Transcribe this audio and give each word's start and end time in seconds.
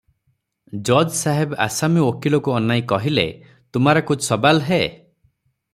ଜଜ୍ 0.87 1.11
ସାହେବ 1.17 1.59
ଆସାମୀ 1.65 2.03
ଓକିଲକୁ 2.05 2.57
ଅନାଇ 2.61 2.85
କହିଲେ- 2.93 3.27
ତୁମାରା 3.77 4.05
କୁଛ୍ 4.11 4.27
ସବାଲ 4.31 4.69
ହେ? 4.71 4.81